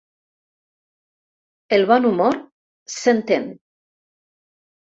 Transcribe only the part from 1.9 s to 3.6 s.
bon humor, s'entén.